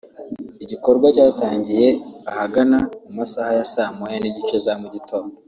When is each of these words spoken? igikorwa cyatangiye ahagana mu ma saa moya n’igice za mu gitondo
igikorwa 0.63 1.07
cyatangiye 1.15 1.87
ahagana 2.31 2.79
mu 3.03 3.11
ma 3.17 3.25
saa 3.73 3.89
moya 3.97 4.17
n’igice 4.19 4.55
za 4.65 4.73
mu 4.81 4.87
gitondo 4.95 5.33